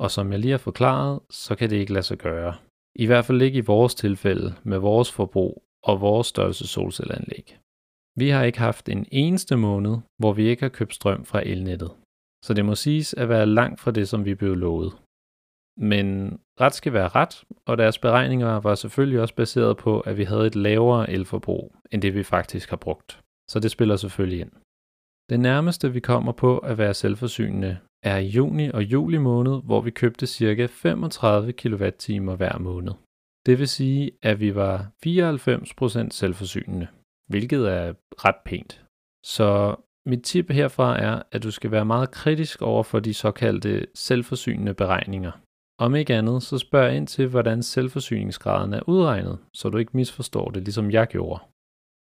Og 0.00 0.10
som 0.10 0.32
jeg 0.32 0.40
lige 0.40 0.50
har 0.50 0.58
forklaret, 0.58 1.20
så 1.30 1.54
kan 1.54 1.70
det 1.70 1.76
ikke 1.76 1.92
lade 1.92 2.02
sig 2.02 2.18
gøre. 2.18 2.54
I 2.94 3.06
hvert 3.06 3.24
fald 3.24 3.42
ikke 3.42 3.58
i 3.58 3.68
vores 3.74 3.94
tilfælde 3.94 4.54
med 4.62 4.78
vores 4.78 5.12
forbrug 5.12 5.62
og 5.82 6.00
vores 6.00 6.26
størrelse 6.26 6.66
solcelleanlæg. 6.66 7.58
Vi 8.16 8.28
har 8.28 8.42
ikke 8.44 8.58
haft 8.58 8.88
en 8.88 9.06
eneste 9.12 9.56
måned, 9.56 9.96
hvor 10.18 10.32
vi 10.32 10.48
ikke 10.48 10.62
har 10.62 10.68
købt 10.68 10.94
strøm 10.94 11.24
fra 11.24 11.42
elnettet. 11.46 11.90
Så 12.44 12.54
det 12.54 12.64
må 12.64 12.74
siges 12.74 13.14
at 13.14 13.28
være 13.28 13.46
langt 13.46 13.80
fra 13.80 13.90
det, 13.90 14.08
som 14.08 14.24
vi 14.24 14.34
blev 14.34 14.54
lovet. 14.54 14.92
Men 15.76 16.38
ret 16.60 16.74
skal 16.74 16.92
være 16.92 17.08
ret, 17.08 17.44
og 17.66 17.78
deres 17.78 17.98
beregninger 17.98 18.60
var 18.60 18.74
selvfølgelig 18.74 19.20
også 19.20 19.34
baseret 19.34 19.76
på, 19.76 20.00
at 20.00 20.16
vi 20.18 20.24
havde 20.24 20.46
et 20.46 20.56
lavere 20.56 21.10
elforbrug, 21.10 21.76
end 21.92 22.02
det 22.02 22.14
vi 22.14 22.22
faktisk 22.22 22.70
har 22.70 22.76
brugt. 22.76 23.20
Så 23.50 23.60
det 23.60 23.70
spiller 23.70 23.96
selvfølgelig 23.96 24.40
ind. 24.40 24.52
Det 25.30 25.40
nærmeste 25.40 25.92
vi 25.92 26.00
kommer 26.00 26.32
på 26.32 26.58
at 26.58 26.78
være 26.78 26.94
selvforsynende 26.94 27.78
er 28.02 28.18
i 28.18 28.26
juni 28.26 28.70
og 28.70 28.82
juli 28.82 29.18
måned, 29.18 29.62
hvor 29.64 29.80
vi 29.80 29.90
købte 29.90 30.26
ca. 30.26 30.66
35 30.66 31.52
kWh 31.52 32.34
hver 32.34 32.58
måned. 32.58 32.92
Det 33.46 33.58
vil 33.58 33.68
sige, 33.68 34.10
at 34.22 34.40
vi 34.40 34.54
var 34.54 34.90
94% 35.06 36.10
selvforsynende, 36.10 36.86
hvilket 37.28 37.72
er 37.72 37.94
ret 38.24 38.40
pænt. 38.44 38.84
Så 39.24 39.76
mit 40.06 40.22
tip 40.22 40.50
herfra 40.50 41.00
er, 41.00 41.22
at 41.32 41.42
du 41.42 41.50
skal 41.50 41.70
være 41.70 41.84
meget 41.84 42.10
kritisk 42.10 42.62
over 42.62 42.82
for 42.82 43.00
de 43.00 43.14
såkaldte 43.14 43.86
selvforsynende 43.94 44.74
beregninger. 44.74 45.32
Om 45.78 45.94
ikke 45.94 46.14
andet, 46.14 46.42
så 46.42 46.58
spørg 46.58 46.96
ind 46.96 47.06
til, 47.06 47.26
hvordan 47.28 47.62
selvforsyningsgraden 47.62 48.72
er 48.72 48.88
udregnet, 48.88 49.38
så 49.52 49.68
du 49.68 49.78
ikke 49.78 49.96
misforstår 49.96 50.50
det, 50.50 50.62
ligesom 50.64 50.90
jeg 50.90 51.06
gjorde. 51.06 51.40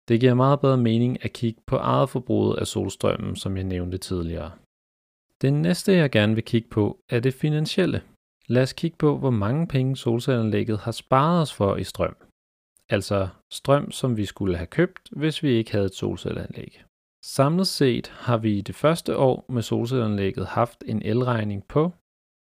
Det 0.07 0.19
giver 0.19 0.33
meget 0.33 0.59
bedre 0.59 0.77
mening 0.77 1.25
at 1.25 1.33
kigge 1.33 1.61
på 1.67 1.75
eget 1.75 2.09
forbrug 2.09 2.57
af 2.57 2.67
solstrømmen, 2.67 3.35
som 3.35 3.57
jeg 3.57 3.63
nævnte 3.63 3.97
tidligere. 3.97 4.51
Det 5.41 5.53
næste, 5.53 5.93
jeg 5.93 6.11
gerne 6.11 6.35
vil 6.35 6.43
kigge 6.43 6.69
på, 6.69 6.99
er 7.09 7.19
det 7.19 7.33
finansielle. 7.33 8.01
Lad 8.47 8.63
os 8.63 8.73
kigge 8.73 8.97
på, 8.97 9.17
hvor 9.17 9.29
mange 9.29 9.67
penge 9.67 9.97
solcelleanlægget 9.97 10.79
har 10.79 10.91
sparet 10.91 11.41
os 11.41 11.53
for 11.53 11.75
i 11.75 11.83
strøm. 11.83 12.15
Altså 12.89 13.27
strøm, 13.51 13.91
som 13.91 14.17
vi 14.17 14.25
skulle 14.25 14.57
have 14.57 14.67
købt, 14.67 15.09
hvis 15.11 15.43
vi 15.43 15.49
ikke 15.49 15.71
havde 15.71 15.85
et 15.85 15.95
solcelleanlæg. 15.95 16.83
Samlet 17.25 17.67
set 17.67 18.07
har 18.07 18.37
vi 18.37 18.57
i 18.57 18.61
det 18.61 18.75
første 18.75 19.17
år 19.17 19.45
med 19.49 19.61
solcelleanlægget 19.61 20.45
haft 20.45 20.83
en 20.85 21.01
elregning 21.01 21.67
på 21.67 21.91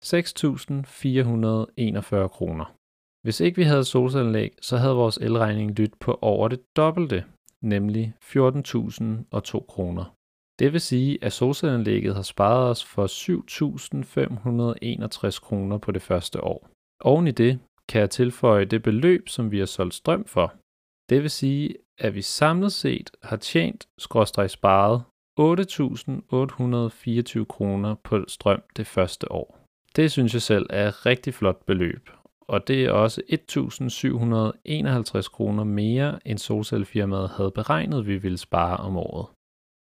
6.441 0.06 2.28
kroner. 2.28 2.76
Hvis 3.24 3.40
ikke 3.40 3.58
vi 3.58 3.64
havde 3.64 3.84
solcelleanlæg, 3.84 4.58
så 4.62 4.78
havde 4.78 4.96
vores 4.96 5.18
elregning 5.18 5.72
lyttet 5.72 6.00
på 6.00 6.20
over 6.22 6.48
det 6.48 6.76
dobbelte, 6.76 7.26
nemlig 7.62 8.14
14.002 8.24 9.66
kroner. 9.66 10.16
Det 10.60 10.74
vil 10.74 10.82
sige, 10.82 11.24
at 11.24 11.34
solcelleanlægget 11.34 12.16
har 12.16 12.22
sparet 12.22 12.70
os 12.70 12.86
for 12.86 13.08
7.561 13.08 15.40
kroner 15.40 15.78
på 15.78 15.92
det 15.92 16.02
første 16.02 16.44
år. 16.44 16.68
Oven 17.02 17.28
i 17.28 17.32
det 17.32 17.60
kan 17.90 18.02
jeg 18.02 18.10
tilføje 18.10 18.66
det 18.66 18.84
beløb, 18.84 19.30
som 19.30 19.52
vi 19.52 19.60
har 19.60 19.66
solgt 19.66 19.94
strøm 19.94 20.26
for. 20.26 20.54
Det 21.10 21.22
vil 21.22 21.30
sige, 21.30 21.76
at 21.98 22.16
vi 22.16 22.22
samlet 22.22 22.72
set 22.72 23.12
har 23.24 23.38
tjent, 23.38 23.88
skråstrej 23.98 24.48
sparet, 24.48 25.04
8.824 25.40 27.46
kroner 27.46 27.96
på 28.04 28.26
strøm 28.28 28.62
det 28.78 28.88
første 28.88 29.32
år. 29.32 29.61
Det 29.96 30.12
synes 30.12 30.34
jeg 30.34 30.42
selv 30.42 30.66
er 30.70 30.88
et 30.88 31.06
rigtig 31.06 31.34
flot 31.34 31.66
beløb, 31.66 32.10
og 32.42 32.68
det 32.68 32.86
er 32.86 32.92
også 32.92 33.22
1.751 33.30 35.32
kroner 35.32 35.64
mere, 35.64 36.28
end 36.28 36.38
solcellefirmaet 36.38 37.30
havde 37.30 37.52
beregnet, 37.52 38.08
vi 38.08 38.18
ville 38.18 38.38
spare 38.38 38.78
om 38.78 38.98
året. 38.98 39.28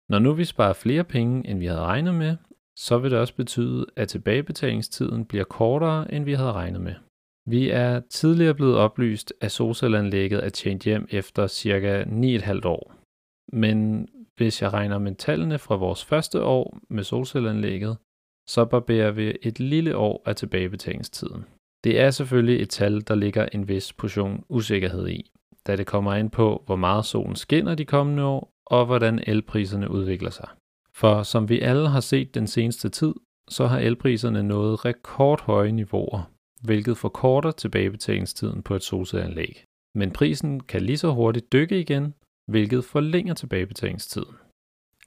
Når 0.09 0.19
nu 0.19 0.33
vi 0.33 0.45
sparer 0.45 0.73
flere 0.73 1.03
penge, 1.03 1.47
end 1.47 1.59
vi 1.59 1.65
havde 1.65 1.81
regnet 1.81 2.15
med, 2.15 2.37
så 2.77 2.97
vil 2.97 3.11
det 3.11 3.19
også 3.19 3.35
betyde, 3.35 3.85
at 3.95 4.07
tilbagebetalingstiden 4.07 5.25
bliver 5.25 5.43
kortere, 5.43 6.13
end 6.13 6.25
vi 6.25 6.33
havde 6.33 6.51
regnet 6.51 6.81
med. 6.81 6.95
Vi 7.47 7.69
er 7.69 7.99
tidligere 7.99 8.53
blevet 8.53 8.77
oplyst, 8.77 9.33
at 9.41 9.51
solcelleanlægget 9.51 10.45
er 10.45 10.49
tjent 10.49 10.83
hjem 10.83 11.07
efter 11.09 11.47
cirka 11.47 12.03
9,5 12.03 12.65
år. 12.65 12.93
Men 13.53 14.07
hvis 14.35 14.61
jeg 14.61 14.73
regner 14.73 14.99
med 14.99 15.15
tallene 15.15 15.59
fra 15.59 15.75
vores 15.75 16.05
første 16.05 16.43
år 16.43 16.79
med 16.89 17.03
solcelleanlægget, 17.03 17.97
så 18.53 18.65
barberer 18.65 19.11
vi 19.11 19.37
et 19.41 19.59
lille 19.59 19.97
år 19.97 20.23
af 20.25 20.35
tilbagebetalingstiden. 20.35 21.45
Det 21.83 21.99
er 21.99 22.11
selvfølgelig 22.11 22.61
et 22.61 22.69
tal, 22.69 23.01
der 23.07 23.15
ligger 23.15 23.45
en 23.45 23.67
vis 23.67 23.93
portion 23.93 24.43
usikkerhed 24.49 25.07
i, 25.07 25.31
da 25.67 25.75
det 25.75 25.87
kommer 25.87 26.15
ind 26.15 26.29
på, 26.31 26.63
hvor 26.65 26.75
meget 26.75 27.05
solen 27.05 27.35
skinner 27.35 27.75
de 27.75 27.85
kommende 27.85 28.23
år, 28.23 28.51
og 28.65 28.85
hvordan 28.85 29.23
elpriserne 29.27 29.91
udvikler 29.91 30.29
sig. 30.29 30.47
For 30.93 31.23
som 31.23 31.49
vi 31.49 31.59
alle 31.59 31.89
har 31.89 31.99
set 31.99 32.35
den 32.35 32.47
seneste 32.47 32.89
tid, 32.89 33.13
så 33.49 33.67
har 33.67 33.79
elpriserne 33.79 34.43
nået 34.43 34.85
rekordhøje 34.85 35.71
niveauer, 35.71 36.31
hvilket 36.61 36.97
forkorter 36.97 37.51
tilbagebetalingstiden 37.51 38.63
på 38.63 38.75
et 38.75 38.83
solcelleanlæg. 38.83 39.63
Men 39.95 40.11
prisen 40.11 40.59
kan 40.59 40.81
lige 40.81 40.97
så 40.97 41.11
hurtigt 41.11 41.53
dykke 41.53 41.79
igen, 41.79 42.13
hvilket 42.47 42.83
forlænger 42.83 43.33
tilbagebetalingstiden. 43.33 44.35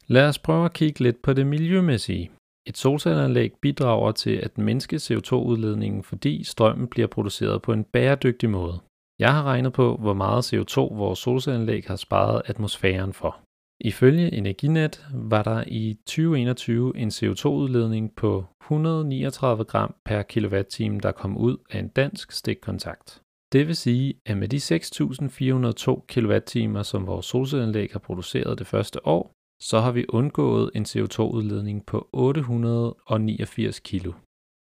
Lad 0.06 0.28
os 0.28 0.38
prøve 0.38 0.64
at 0.64 0.72
kigge 0.72 1.00
lidt 1.00 1.22
på 1.22 1.32
det 1.32 1.46
miljømæssige. 1.46 2.30
Et 2.66 2.76
solcelleanlæg 2.76 3.52
bidrager 3.62 4.12
til 4.12 4.36
at 4.36 4.58
mindske 4.58 4.96
CO2-udledningen, 4.96 6.02
fordi 6.02 6.44
strømmen 6.44 6.88
bliver 6.88 7.06
produceret 7.06 7.62
på 7.62 7.72
en 7.72 7.84
bæredygtig 7.84 8.50
måde. 8.50 8.78
Jeg 9.18 9.32
har 9.34 9.42
regnet 9.42 9.72
på, 9.72 9.96
hvor 9.96 10.14
meget 10.14 10.54
CO2 10.54 10.80
vores 10.80 11.18
solcelleanlæg 11.18 11.84
har 11.86 11.96
sparet 11.96 12.42
atmosfæren 12.44 13.12
for. 13.12 13.40
Ifølge 13.80 14.34
Energinet 14.34 15.06
var 15.14 15.42
der 15.42 15.64
i 15.66 15.94
2021 16.06 16.96
en 16.96 17.08
CO2-udledning 17.08 18.14
på 18.16 18.44
139 18.62 19.64
gram 19.64 19.94
per 20.04 20.22
kilowatt-time, 20.22 21.00
der 21.00 21.12
kom 21.12 21.36
ud 21.36 21.56
af 21.70 21.78
en 21.78 21.88
dansk 21.88 22.32
stikkontakt. 22.32 23.20
Det 23.52 23.66
vil 23.66 23.76
sige, 23.76 24.14
at 24.26 24.36
med 24.36 24.48
de 24.48 24.56
6.402 24.56 26.04
kWh, 26.08 26.82
som 26.82 27.06
vores 27.06 27.26
solcelleanlæg 27.26 27.88
har 27.92 27.98
produceret 27.98 28.58
det 28.58 28.66
første 28.66 29.06
år, 29.06 29.32
så 29.60 29.80
har 29.80 29.92
vi 29.92 30.04
undgået 30.08 30.70
en 30.74 30.82
CO2-udledning 30.82 31.86
på 31.86 32.08
889 32.12 33.80
kilo. 33.80 34.12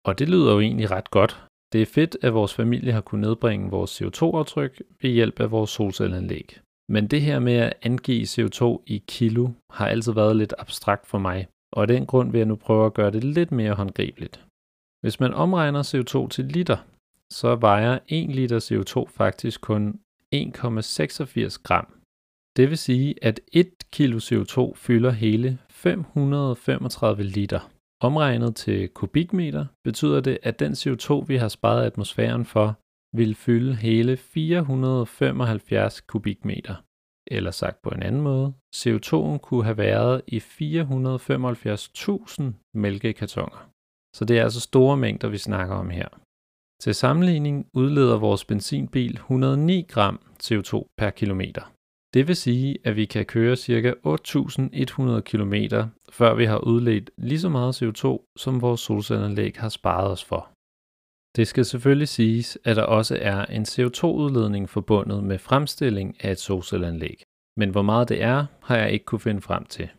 Og 0.05 0.19
det 0.19 0.29
lyder 0.29 0.53
jo 0.53 0.59
egentlig 0.59 0.91
ret 0.91 1.11
godt. 1.11 1.43
Det 1.73 1.81
er 1.81 1.85
fedt, 1.85 2.17
at 2.21 2.33
vores 2.33 2.53
familie 2.53 2.91
har 2.91 3.01
kunnet 3.01 3.27
nedbringe 3.27 3.69
vores 3.69 4.01
CO2-aftryk 4.01 4.81
ved 5.01 5.09
hjælp 5.09 5.39
af 5.39 5.51
vores 5.51 5.69
solcelleanlæg. 5.69 6.59
Men 6.89 7.07
det 7.07 7.21
her 7.21 7.39
med 7.39 7.53
at 7.53 7.73
angive 7.81 8.23
CO2 8.23 8.83
i 8.87 9.03
kilo 9.07 9.49
har 9.69 9.87
altid 9.87 10.13
været 10.13 10.35
lidt 10.35 10.53
abstrakt 10.57 11.07
for 11.07 11.17
mig, 11.17 11.47
og 11.73 11.81
af 11.81 11.87
den 11.87 12.05
grund 12.05 12.31
vil 12.31 12.37
jeg 12.37 12.47
nu 12.47 12.55
prøve 12.55 12.85
at 12.85 12.93
gøre 12.93 13.11
det 13.11 13.23
lidt 13.23 13.51
mere 13.51 13.73
håndgribeligt. 13.73 14.45
Hvis 15.01 15.19
man 15.19 15.33
omregner 15.33 15.83
CO2 15.83 16.27
til 16.27 16.45
liter, 16.45 16.77
så 17.29 17.55
vejer 17.55 17.99
1 18.07 18.35
liter 18.35 18.59
CO2 18.59 19.17
faktisk 19.17 19.61
kun 19.61 19.99
1,86 20.35 21.61
gram. 21.63 21.87
Det 22.57 22.69
vil 22.69 22.77
sige, 22.77 23.15
at 23.21 23.39
1 23.53 23.82
kilo 23.93 24.17
CO2 24.17 24.73
fylder 24.75 25.11
hele 25.11 25.59
535 25.69 27.23
liter. 27.23 27.69
Omregnet 28.01 28.55
til 28.55 28.89
kubikmeter 28.89 29.65
betyder 29.83 30.21
det, 30.21 30.37
at 30.43 30.59
den 30.59 30.71
CO2, 30.71 31.25
vi 31.25 31.37
har 31.37 31.47
sparet 31.47 31.85
atmosfæren 31.85 32.45
for, 32.45 32.77
vil 33.17 33.35
fylde 33.35 33.75
hele 33.75 34.17
475 34.17 36.01
kubikmeter. 36.01 36.75
Eller 37.27 37.51
sagt 37.51 37.81
på 37.81 37.89
en 37.89 38.03
anden 38.03 38.21
måde, 38.21 38.53
CO2'en 38.75 39.37
kunne 39.37 39.63
have 39.63 39.77
været 39.77 40.21
i 40.27 40.37
475.000 40.37 42.43
mælkekartoner. 42.73 43.69
Så 44.15 44.25
det 44.25 44.39
er 44.39 44.43
altså 44.43 44.59
store 44.59 44.97
mængder, 44.97 45.29
vi 45.29 45.37
snakker 45.37 45.75
om 45.75 45.89
her. 45.89 46.07
Til 46.81 46.95
sammenligning 46.95 47.67
udleder 47.73 48.17
vores 48.17 48.45
benzinbil 48.45 49.13
109 49.13 49.85
gram 49.89 50.19
CO2 50.43 50.83
per 50.97 51.09
kilometer. 51.09 51.72
Det 52.13 52.27
vil 52.27 52.35
sige, 52.35 52.77
at 52.83 52.95
vi 52.95 53.05
kan 53.05 53.25
køre 53.25 53.55
ca. 53.55 53.91
8.100 53.91 55.21
km, 55.21 55.55
før 56.11 56.35
vi 56.35 56.45
har 56.45 56.57
udledt 56.57 57.11
lige 57.17 57.39
så 57.39 57.49
meget 57.49 57.81
CO2, 57.81 58.33
som 58.37 58.61
vores 58.61 58.81
solcelleranlæg 58.81 59.53
har 59.57 59.69
sparet 59.69 60.11
os 60.11 60.23
for. 60.23 60.49
Det 61.35 61.47
skal 61.47 61.65
selvfølgelig 61.65 62.07
siges, 62.07 62.57
at 62.63 62.75
der 62.75 62.83
også 62.83 63.17
er 63.21 63.45
en 63.45 63.63
CO2-udledning 63.63 64.69
forbundet 64.69 65.23
med 65.23 65.39
fremstilling 65.39 66.23
af 66.23 66.31
et 66.31 66.39
solcelleranlæg. 66.39 67.23
Men 67.57 67.69
hvor 67.69 67.81
meget 67.81 68.09
det 68.09 68.21
er, 68.21 68.45
har 68.61 68.77
jeg 68.77 68.91
ikke 68.91 69.05
kunne 69.05 69.19
finde 69.19 69.41
frem 69.41 69.65
til. 69.65 69.89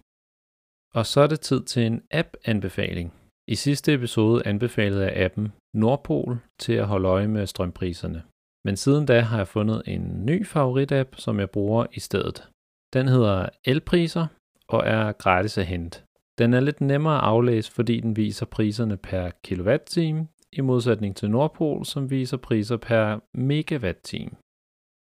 Og 0.94 1.06
så 1.06 1.20
er 1.20 1.26
det 1.26 1.40
tid 1.40 1.62
til 1.62 1.82
en 1.86 2.02
app-anbefaling. 2.10 3.12
I 3.48 3.54
sidste 3.54 3.94
episode 3.94 4.46
anbefalede 4.46 5.04
jeg 5.04 5.16
appen 5.16 5.52
Nordpol 5.74 6.38
til 6.58 6.72
at 6.72 6.86
holde 6.86 7.08
øje 7.08 7.28
med 7.28 7.46
strømpriserne. 7.46 8.22
Men 8.64 8.76
siden 8.76 9.06
da 9.06 9.20
har 9.20 9.36
jeg 9.36 9.48
fundet 9.48 9.82
en 9.86 10.26
ny 10.26 10.46
favoritapp, 10.46 11.14
som 11.16 11.40
jeg 11.40 11.50
bruger 11.50 11.86
i 11.92 12.00
stedet. 12.00 12.48
Den 12.92 13.08
hedder 13.08 13.48
Elpriser 13.64 14.26
og 14.68 14.82
er 14.86 15.12
gratis 15.12 15.58
at 15.58 15.66
hente. 15.66 16.02
Den 16.38 16.54
er 16.54 16.60
lidt 16.60 16.80
nemmere 16.80 17.16
at 17.16 17.24
aflæse, 17.24 17.72
fordi 17.72 18.00
den 18.00 18.16
viser 18.16 18.46
priserne 18.46 18.96
per 18.96 19.30
kilowatt-time, 19.44 20.28
i 20.52 20.60
modsætning 20.60 21.16
til 21.16 21.30
Nordpol, 21.30 21.84
som 21.84 22.10
viser 22.10 22.36
priser 22.36 22.76
per 22.76 23.20
megawatt-time. 23.34 24.30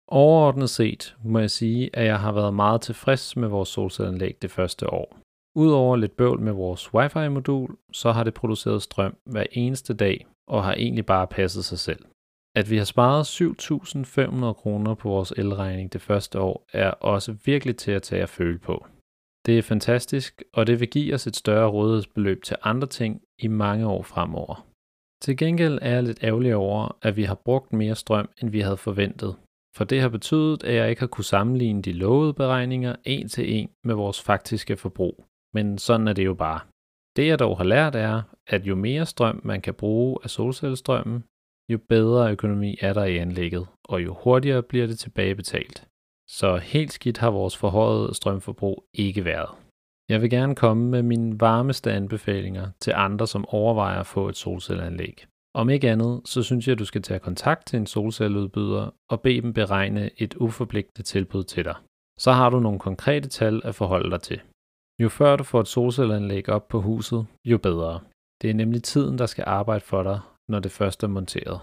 Overordnet 0.07 0.69
set 0.69 1.15
må 1.23 1.39
jeg 1.39 1.51
sige, 1.51 1.89
at 1.93 2.05
jeg 2.05 2.19
har 2.19 2.31
været 2.31 2.53
meget 2.53 2.81
tilfreds 2.81 3.37
med 3.37 3.47
vores 3.47 3.69
solcelleanlæg 3.69 4.41
det 4.41 4.51
første 4.51 4.89
år. 4.89 5.17
Udover 5.55 5.95
lidt 5.95 6.17
bøvl 6.17 6.41
med 6.41 6.51
vores 6.51 6.93
wifi-modul, 6.93 7.77
så 7.93 8.11
har 8.11 8.23
det 8.23 8.33
produceret 8.33 8.81
strøm 8.81 9.17
hver 9.25 9.45
eneste 9.51 9.93
dag 9.93 10.27
og 10.47 10.63
har 10.63 10.73
egentlig 10.73 11.05
bare 11.05 11.27
passet 11.27 11.65
sig 11.65 11.79
selv. 11.79 12.05
At 12.59 12.69
vi 12.69 12.77
har 12.77 12.85
sparet 12.85 13.23
7.500 13.25 14.53
kroner 14.53 14.93
på 14.93 15.09
vores 15.09 15.33
elregning 15.37 15.93
det 15.93 16.01
første 16.01 16.39
år, 16.39 16.65
er 16.73 16.91
også 16.91 17.35
virkelig 17.45 17.77
til 17.77 17.91
at 17.91 18.01
tage 18.01 18.23
at 18.23 18.29
føle 18.29 18.59
på. 18.59 18.85
Det 19.45 19.57
er 19.57 19.61
fantastisk, 19.61 20.43
og 20.53 20.67
det 20.67 20.79
vil 20.79 20.89
give 20.89 21.13
os 21.13 21.27
et 21.27 21.35
større 21.35 21.69
rådighedsbeløb 21.69 22.43
til 22.43 22.57
andre 22.63 22.87
ting 22.87 23.21
i 23.39 23.47
mange 23.47 23.87
år 23.87 24.03
fremover. 24.03 24.67
Til 25.21 25.37
gengæld 25.37 25.79
er 25.81 25.93
jeg 25.93 26.03
lidt 26.03 26.23
ærgerlig 26.23 26.55
over, 26.55 26.97
at 27.01 27.17
vi 27.17 27.23
har 27.23 27.35
brugt 27.35 27.73
mere 27.73 27.95
strøm, 27.95 28.29
end 28.41 28.49
vi 28.49 28.59
havde 28.59 28.77
forventet, 28.77 29.35
for 29.75 29.83
det 29.83 30.01
har 30.01 30.09
betydet, 30.09 30.63
at 30.63 30.75
jeg 30.75 30.89
ikke 30.89 30.99
har 30.99 31.07
kunne 31.07 31.25
sammenligne 31.25 31.81
de 31.81 31.93
lovede 31.93 32.33
beregninger 32.33 32.95
en 33.03 33.27
til 33.29 33.53
en 33.55 33.69
med 33.83 33.95
vores 33.95 34.21
faktiske 34.21 34.77
forbrug. 34.77 35.25
Men 35.53 35.77
sådan 35.77 36.07
er 36.07 36.13
det 36.13 36.25
jo 36.25 36.33
bare. 36.33 36.59
Det 37.15 37.27
jeg 37.27 37.39
dog 37.39 37.57
har 37.57 37.63
lært 37.63 37.95
er, 37.95 38.21
at 38.47 38.65
jo 38.65 38.75
mere 38.75 39.05
strøm 39.05 39.41
man 39.43 39.61
kan 39.61 39.73
bruge 39.73 40.17
af 40.23 40.29
solcellestrømmen, 40.29 41.23
jo 41.69 41.77
bedre 41.89 42.31
økonomi 42.31 42.77
er 42.81 42.93
der 42.93 43.03
i 43.03 43.17
anlægget, 43.17 43.67
og 43.83 44.03
jo 44.03 44.13
hurtigere 44.23 44.63
bliver 44.63 44.87
det 44.87 44.99
tilbagebetalt. 44.99 45.87
Så 46.29 46.57
helt 46.57 46.93
skidt 46.93 47.17
har 47.17 47.31
vores 47.31 47.57
forhøjet 47.57 48.15
strømforbrug 48.15 48.85
ikke 48.93 49.25
været. 49.25 49.49
Jeg 50.09 50.21
vil 50.21 50.29
gerne 50.29 50.55
komme 50.55 50.89
med 50.89 51.03
mine 51.03 51.39
varmeste 51.39 51.91
anbefalinger 51.91 52.67
til 52.79 52.93
andre, 52.95 53.27
som 53.27 53.45
overvejer 53.47 53.99
at 53.99 54.07
få 54.07 54.29
et 54.29 54.37
solcelleanlæg. 54.37 55.25
Om 55.53 55.69
ikke 55.69 55.89
andet, 55.89 56.21
så 56.25 56.43
synes 56.43 56.67
jeg, 56.67 56.71
at 56.71 56.79
du 56.79 56.85
skal 56.85 57.01
tage 57.01 57.19
kontakt 57.19 57.67
til 57.67 57.77
en 57.77 57.85
solcelleudbyder 57.85 58.89
og 59.09 59.21
bede 59.21 59.41
dem 59.41 59.53
beregne 59.53 60.09
et 60.17 60.35
uforpligtende 60.35 61.07
tilbud 61.07 61.43
til 61.43 61.65
dig. 61.65 61.75
Så 62.19 62.31
har 62.31 62.49
du 62.49 62.59
nogle 62.59 62.79
konkrete 62.79 63.29
tal 63.29 63.61
at 63.63 63.75
forholde 63.75 64.11
dig 64.11 64.21
til. 64.21 64.41
Jo 65.01 65.09
før 65.09 65.35
du 65.35 65.43
får 65.43 65.59
et 65.59 65.67
solcelleanlæg 65.67 66.49
op 66.49 66.67
på 66.67 66.81
huset, 66.81 67.25
jo 67.45 67.57
bedre. 67.57 67.99
Det 68.41 68.49
er 68.49 68.53
nemlig 68.53 68.83
tiden, 68.83 69.17
der 69.17 69.25
skal 69.25 69.43
arbejde 69.47 69.85
for 69.85 70.03
dig, 70.03 70.19
når 70.49 70.59
det 70.59 70.71
først 70.71 71.03
er 71.03 71.07
monteret. 71.07 71.59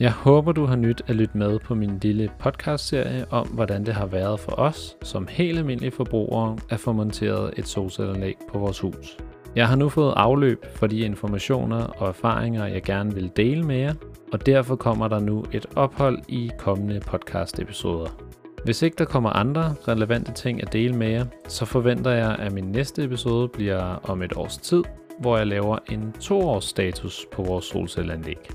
Jeg 0.00 0.12
håber, 0.12 0.52
du 0.52 0.64
har 0.64 0.76
nyt 0.76 1.02
at 1.06 1.16
lytte 1.16 1.38
med 1.38 1.58
på 1.58 1.74
min 1.74 1.98
lille 2.02 2.30
podcastserie 2.38 3.26
om, 3.30 3.48
hvordan 3.48 3.86
det 3.86 3.94
har 3.94 4.06
været 4.06 4.40
for 4.40 4.52
os 4.52 4.96
som 5.02 5.26
helt 5.30 5.58
almindelige 5.58 5.90
forbrugere 5.90 6.58
at 6.70 6.80
få 6.80 6.92
monteret 6.92 7.54
et 7.56 7.68
solcelleanlæg 7.68 8.34
på 8.52 8.58
vores 8.58 8.80
hus. 8.80 9.16
Jeg 9.56 9.68
har 9.68 9.76
nu 9.76 9.88
fået 9.88 10.14
afløb 10.16 10.66
for 10.74 10.86
de 10.86 10.98
informationer 10.98 11.84
og 11.84 12.08
erfaringer, 12.08 12.66
jeg 12.66 12.82
gerne 12.82 13.14
vil 13.14 13.30
dele 13.36 13.62
med 13.62 13.76
jer, 13.76 13.94
og 14.32 14.46
derfor 14.46 14.76
kommer 14.76 15.08
der 15.08 15.18
nu 15.18 15.44
et 15.52 15.66
ophold 15.76 16.18
i 16.28 16.50
kommende 16.58 17.00
podcast-episoder. 17.00 18.10
Hvis 18.66 18.82
ikke 18.82 18.94
der 18.98 19.04
kommer 19.04 19.30
andre 19.30 19.74
relevante 19.88 20.32
ting 20.32 20.62
at 20.62 20.72
dele 20.72 20.96
med 20.96 21.08
jer, 21.08 21.24
så 21.48 21.64
forventer 21.64 22.10
jeg, 22.10 22.36
at 22.38 22.52
min 22.52 22.64
næste 22.64 23.04
episode 23.04 23.48
bliver 23.48 23.80
om 24.10 24.22
et 24.22 24.36
års 24.36 24.56
tid, 24.56 24.82
hvor 25.18 25.36
jeg 25.36 25.46
laver 25.46 25.78
en 25.90 26.12
toårs 26.20 26.64
status 26.64 27.26
på 27.32 27.42
vores 27.42 27.64
solcelleanlæg. 27.64 28.50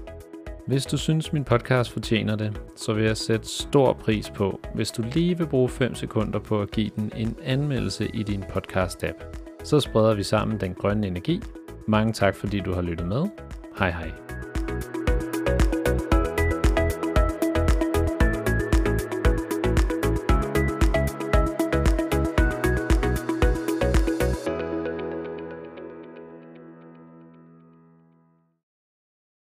Hvis 0.67 0.85
du 0.85 0.97
synes, 0.97 1.33
min 1.33 1.43
podcast 1.43 1.91
fortjener 1.91 2.35
det, 2.35 2.61
så 2.75 2.93
vil 2.93 3.03
jeg 3.03 3.17
sætte 3.17 3.47
stor 3.47 3.93
pris 3.93 4.29
på, 4.29 4.59
hvis 4.75 4.91
du 4.91 5.03
lige 5.13 5.37
vil 5.37 5.47
bruge 5.47 5.69
5 5.69 5.95
sekunder 5.95 6.39
på 6.39 6.61
at 6.61 6.71
give 6.71 6.91
den 6.95 7.11
en 7.17 7.35
anmeldelse 7.43 8.07
i 8.13 8.23
din 8.23 8.43
podcast-app. 8.43 9.37
Så 9.63 9.79
spreder 9.79 10.13
vi 10.13 10.23
sammen 10.23 10.59
den 10.59 10.73
grønne 10.73 11.07
energi. 11.07 11.41
Mange 11.87 12.13
tak, 12.13 12.35
fordi 12.35 12.59
du 12.59 12.73
har 12.73 12.81
lyttet 12.81 13.07
med. 13.07 13.25
Hej 13.79 13.91
hej. 13.91 14.11